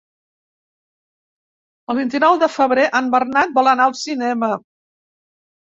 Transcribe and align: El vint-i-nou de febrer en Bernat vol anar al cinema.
El 1.93 1.99
vint-i-nou 1.99 2.41
de 2.45 2.49
febrer 2.57 2.89
en 3.01 3.13
Bernat 3.19 3.55
vol 3.61 3.73
anar 3.77 3.91
al 3.91 3.99
cinema. 4.05 4.53